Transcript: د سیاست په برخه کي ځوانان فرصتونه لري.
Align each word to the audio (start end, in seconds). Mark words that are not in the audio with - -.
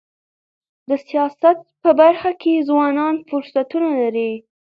د 0.89 0.91
سیاست 1.07 1.57
په 1.83 1.89
برخه 2.01 2.31
کي 2.41 2.53
ځوانان 2.69 3.15
فرصتونه 3.29 3.89
لري. 4.01 4.31